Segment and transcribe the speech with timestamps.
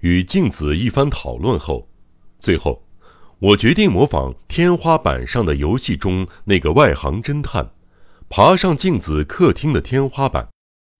[0.00, 1.88] 与镜子一番讨论后，
[2.38, 2.82] 最后，
[3.38, 7.70] 我决定模仿天花板上的游戏中那个外行侦探，
[8.28, 10.48] 爬上镜子客厅的天花板，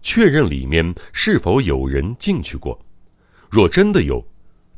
[0.02, 2.78] 确认里面是否有人进去过。
[3.50, 4.24] 若真的有，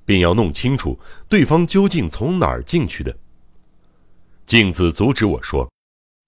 [0.04, 0.98] 便要弄清楚
[1.28, 3.16] 对方究竟从哪儿进去的。
[4.46, 5.70] 镜子阻止我说：“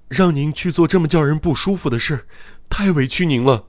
[0.08, 2.26] 让您去做这么叫人不舒服的事，
[2.68, 3.66] 太委屈您了。”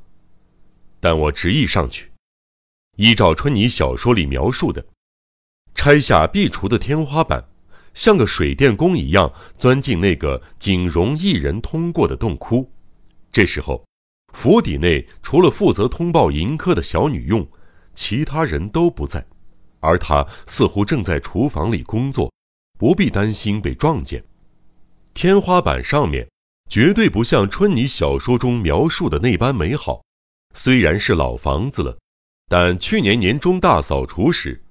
[1.00, 2.12] 但我执意上去。
[2.96, 4.86] 依照春泥小说里描述的，
[5.74, 7.44] 拆下壁橱的天花板，
[7.94, 12.72] 像个水电工一样钻进那个仅容一人通过的洞窟。
[13.32, 13.86] 这时候，
[14.34, 17.46] 府邸内除了负责通报迎客的小女佣，
[17.94, 19.26] 其他人都不在，
[19.82, 22.32] 而他似乎正在厨房里工作，
[22.80, 24.24] 不必担心被撞见。
[25.14, 26.30] 天花板上面
[26.70, 30.02] 绝对不像春泥小说中描述的那般美好，
[30.54, 31.98] 虽然是老房子了。
[32.48, 34.64] 但去年年中大扫除时，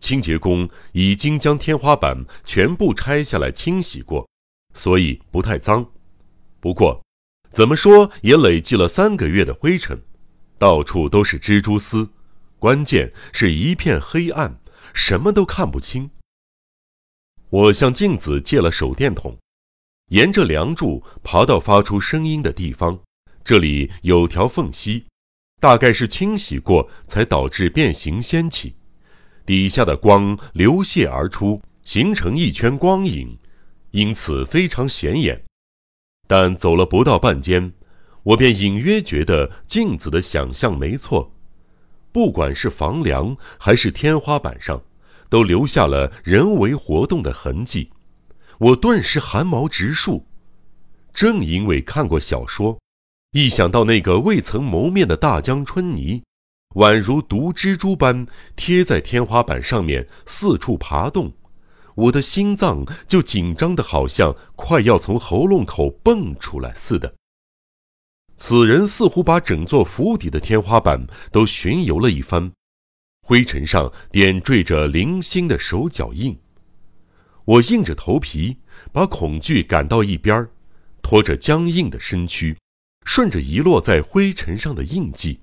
[0.00, 4.28] 清洁工已经将天花板全部拆下来清洗过，
[4.74, 5.90] 所以不太脏。
[6.60, 7.02] 不过，
[7.50, 10.02] 怎么说也累积了三个月的灰尘，
[10.58, 12.10] 到处都是蜘蛛丝，
[12.58, 14.60] 关键是一片黑暗，
[14.94, 16.10] 什么都看不清。
[17.50, 19.36] 我向镜子借了手电筒，
[20.10, 23.00] 沿着梁柱爬到发出声音的地方，
[23.42, 25.06] 这里有条缝隙。
[25.60, 28.74] 大概是清洗过，才导致变形掀起，
[29.44, 33.38] 底下的光流泻而出，形成一圈光影，
[33.90, 35.44] 因此非常显眼。
[36.26, 37.72] 但走了不到半间，
[38.22, 41.34] 我便隐约觉得镜子的想象没错，
[42.12, 44.82] 不管是房梁还是天花板上，
[45.28, 47.90] 都留下了人为活动的痕迹。
[48.58, 50.26] 我顿时寒毛直竖，
[51.12, 52.78] 正因为看过小说。
[53.32, 56.22] 一想到那个未曾谋面的大江春泥，
[56.76, 58.26] 宛如毒蜘蛛般
[58.56, 61.30] 贴在天花板上面四处爬动，
[61.94, 67.14] 我的心脏就紧张的好像快要从喉咙口蹦出来似的。
[68.34, 72.50] 此人似乎把整座府邸的天花板都巡游了一番，
[73.26, 76.38] 灰尘上点缀着零星的手脚印。
[77.44, 78.56] 我硬着头皮
[78.90, 80.48] 把恐惧赶到一边，
[81.02, 82.56] 拖着僵硬的身躯。
[83.08, 85.40] 顺着遗落在灰尘上的印记，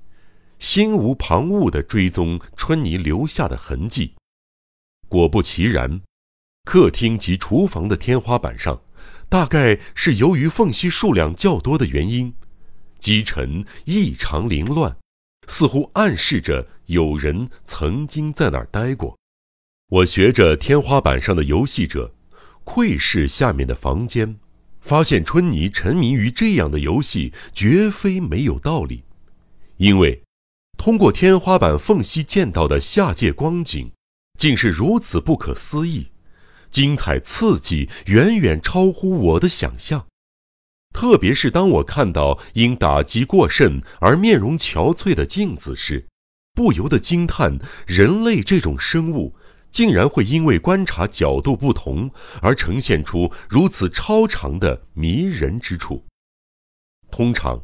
[0.59, 4.13] 心无旁骛地追踪春泥留下的痕迹。
[5.09, 5.99] 果不其然，
[6.65, 8.83] 客厅及厨房的天花板上，
[9.27, 12.35] 大概是由于缝隙数量较多的原因，
[12.99, 14.95] 积尘异常凌乱，
[15.47, 19.17] 似乎暗示着有人曾经在那儿待过。
[19.89, 22.13] 我学着天花板上的游戏者，
[22.63, 24.37] 窥视下面的房间。
[24.85, 29.03] 发现春泥沉迷于这样的游戏，绝非没有道理，
[29.77, 30.21] 因为
[30.77, 33.91] 通过天花板缝隙见到的下界光景，
[34.37, 36.09] 竟是如此不可思议、
[36.69, 40.05] 精彩刺激，远远超乎我的想象。
[40.93, 46.05] 特别是当我看到因打击过甚而面容憔悴的镜子时，
[46.53, 47.57] 不由得惊叹：
[47.87, 49.35] 人类这种生物。
[49.75, 52.09] 竟然会因为观察角度不同
[52.41, 56.05] 而呈现出如此超长的迷人之处。
[57.11, 57.61] 通常，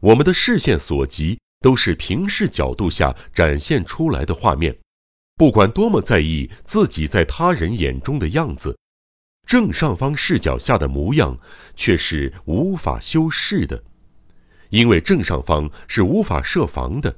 [0.00, 4.76] 我们的视线所及都是平视角度下展现出来的画面，
[5.36, 8.76] 不管多么在意自己在他人眼中的样子，
[9.46, 11.38] 正上方视角下的模样
[11.76, 13.84] 却是无法修饰的，
[14.70, 17.14] 因为正上方是无法设防的。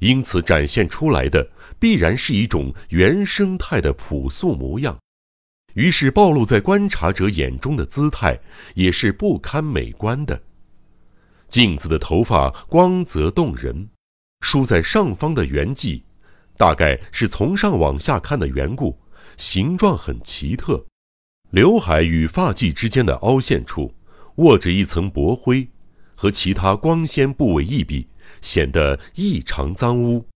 [0.00, 4.98] 因此，展现出来的必然是一种原生态的朴素模样，
[5.74, 8.38] 于是暴露在观察者眼中的姿态
[8.74, 10.40] 也是不堪美观的。
[11.48, 13.88] 镜子的头发光泽动人，
[14.40, 16.02] 梳在上方的圆髻，
[16.56, 18.98] 大概是从上往下看的缘故，
[19.36, 20.84] 形状很奇特。
[21.50, 23.92] 刘海与发髻之间的凹陷处，
[24.36, 25.68] 握着一层薄灰，
[26.20, 28.06] 和其他光鲜部位一比。
[28.42, 30.26] 显得异常脏污。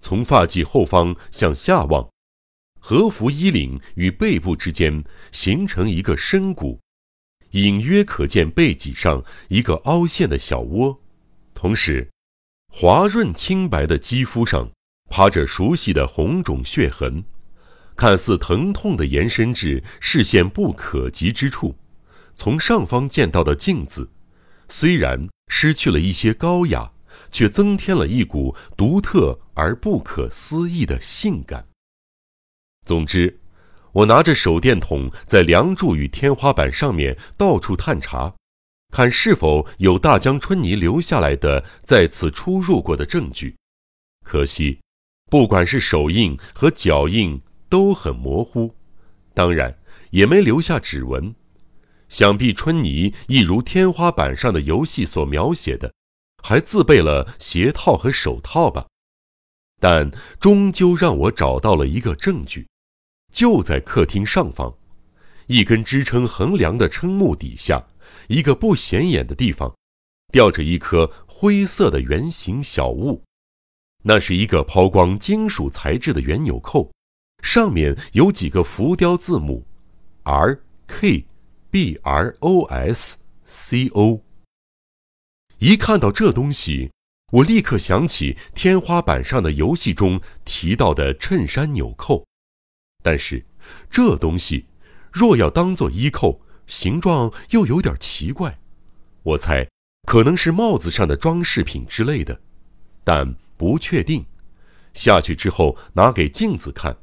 [0.00, 2.08] 从发髻后方向下望，
[2.80, 6.80] 和服衣领与背部之间形成一个深谷，
[7.50, 10.98] 隐约可见背脊上一个凹陷的小窝。
[11.54, 12.08] 同时，
[12.72, 14.68] 滑润清白的肌肤上
[15.10, 17.22] 趴着熟悉的红肿血痕，
[17.94, 21.76] 看似疼痛的延伸至视线不可及之处。
[22.34, 24.08] 从上方见到的镜子，
[24.70, 26.92] 虽然失去了一些高雅。
[27.32, 31.68] 却增添了一股独特而不可思议的性感。
[32.84, 33.38] 总之，
[33.92, 38.34] 我拿着手电筒在梁柱与天花板上面到处探查，
[38.92, 43.54] 看是否有大江春泥留下来的在此出入过的证据。
[44.24, 44.80] 可惜，
[45.30, 48.74] 不管是手印和脚印都很模糊，
[49.34, 49.78] 当然
[50.10, 51.32] 也没留下指纹。
[52.10, 55.94] 想必春泥一如天花板上的游戏所描写的，
[56.42, 58.88] 还自备了鞋套和手套吧。
[59.78, 62.68] 但终究让我找到了一个证据，
[63.32, 64.76] 就在客厅上方，
[65.46, 67.86] 一根支撑横梁的撑木底下，
[68.26, 69.74] 一个不显眼的地方，
[70.32, 73.22] 吊着一颗灰色的圆形小物。
[74.02, 76.90] 那是一个抛光金属材质的圆纽扣，
[77.42, 79.64] 上面有几个浮雕字母
[80.24, 81.24] ，R K
[81.70, 84.22] B R O S C O。
[85.58, 86.90] 一看到这东西，
[87.32, 92.26] 我立刻想起天花板上的游戏中提到的衬衫纽扣。
[93.02, 93.44] 但是，
[93.90, 94.66] 这东西
[95.12, 98.58] 若要当做衣扣，形状又有点奇怪。
[99.22, 99.68] 我猜
[100.06, 102.40] 可能是帽子上的装饰品之类的，
[103.04, 103.36] 但。
[103.60, 104.24] 不确定，
[104.94, 106.96] 下去之后拿给镜子看，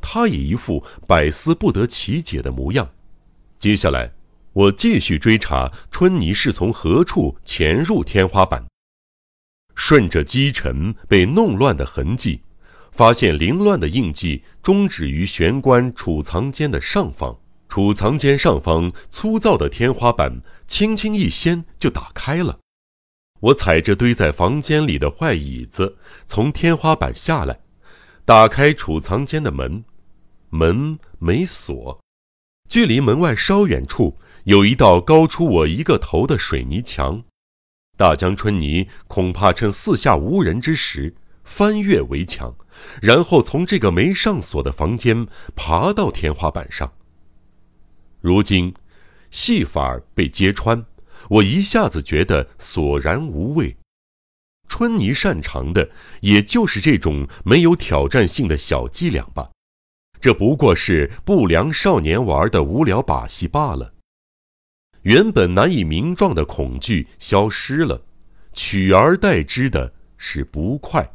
[0.00, 2.90] 他也一副百思不得其解的模样。
[3.60, 4.10] 接下来，
[4.54, 8.66] 我继续追查春泥是从何处潜入天花板，
[9.74, 12.40] 顺着积尘被弄乱的痕迹，
[12.90, 17.38] 发现凌乱的印记终止于玄关储藏间的上方。
[17.68, 22.58] 储藏间上方粗糙的天花板轻轻一掀就打开了。
[23.40, 27.60] 我踩着堆在房间里的坏椅子，从天花板下来，
[28.24, 29.84] 打开储藏间的门，
[30.48, 31.99] 门没锁。
[32.70, 37.24] 距离门外稍远处有一道高出我一个头的水泥墙。
[37.96, 42.54] 大江春泥恐怕趁四下无人之时翻越围墙，
[43.02, 45.26] 然后从这个没上锁的房间
[45.56, 46.92] 爬到天花板上。
[48.20, 48.72] 如今，
[49.32, 50.86] 戏法被揭穿。
[51.28, 53.76] 我一下子觉得索然无味。
[54.68, 55.90] 春泥擅长的
[56.20, 59.50] 也就是这种没有挑战性的小伎俩吧，
[60.20, 63.94] 这不过是不良少年玩的无聊把戏罢了。
[65.02, 68.02] 原本难以名状的恐惧消失了，
[68.52, 71.10] 取而代之的是不快。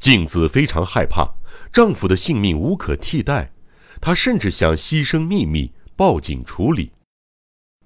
[0.00, 1.28] 镜子非常害怕
[1.72, 3.52] 丈夫的性命无可替代，
[4.00, 6.90] 她甚至想牺牲秘密报警处理。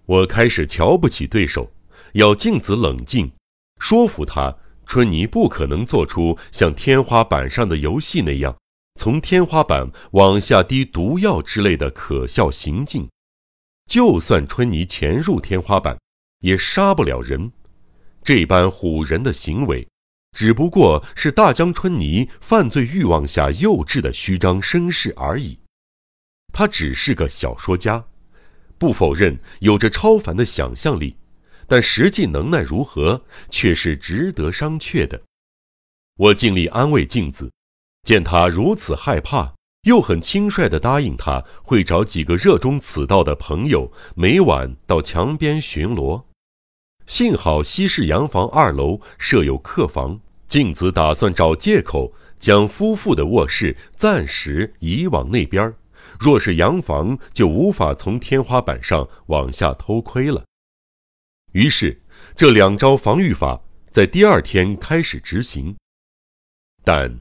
[0.07, 1.71] 我开始瞧不起对手，
[2.13, 3.31] 要镜子冷静，
[3.79, 4.57] 说服他
[4.87, 8.57] 春泥不可能做出像天花板上的游戏那样，
[8.97, 13.09] 从天花板往下滴毒药之类的可笑行径。
[13.87, 15.99] 就算春泥潜入天花板，
[16.41, 17.53] 也杀不了人。
[18.23, 19.87] 这般唬人的行为，
[20.33, 25.59] 只不过是大江春泥犯罪欲望下幼稚的虚张声势而已。
[26.53, 28.05] 他只是个小说家。
[28.79, 31.17] 不否认有着超凡的想象力，
[31.67, 35.23] 但实际能耐如何却是值得商榷的。
[36.17, 37.53] 我尽力安慰镜子，
[38.05, 46.25] 见他如此害怕，又很轻率地答应他会找几个热衷此道的朋友，每晚到墙边巡逻。
[47.07, 55.75] 幸好西式洋房二楼设有客房，镜子打算找借口将夫妇的卧室暂时移往那边。
[56.21, 60.45] 若是洋房，就无法从天花板上往下偷窥了。
[61.53, 62.03] 于是，
[62.37, 63.61] 这两招防御法
[63.91, 65.77] 在第二天开始执行。
[66.83, 67.19] 但，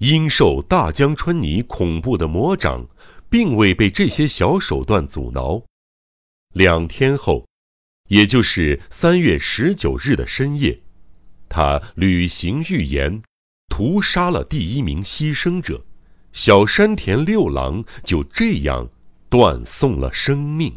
[0.00, 2.86] 因受大江春泥恐怖的魔掌，
[3.28, 5.62] 并未被这些小手段阻挠。
[6.54, 7.46] 两天后，
[8.08, 10.80] 也就是三月十九日的深夜，
[11.50, 13.22] 他履行预言，
[13.68, 15.84] 屠杀了第一名牺牲者。
[16.32, 18.88] 小山田六郎就这样
[19.28, 20.72] 断送了生命。